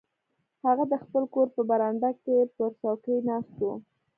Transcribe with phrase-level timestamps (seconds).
[0.65, 3.69] هغه د خپل کور په برنډه کې پر څوکۍ ناست و.